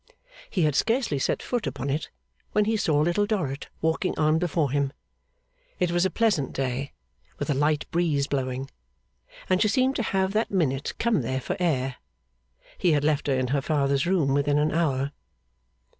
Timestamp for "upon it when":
1.67-2.65